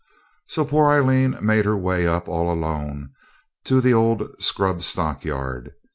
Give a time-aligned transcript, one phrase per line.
[0.47, 3.11] So poor Aileen made her way up all alone
[3.65, 5.75] to the old scrub stockyard.